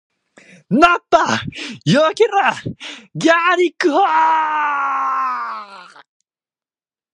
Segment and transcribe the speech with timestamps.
[0.71, 1.43] ナッパ
[1.87, 2.73] 避けろー！
[3.13, 4.01] ギャリック砲ー！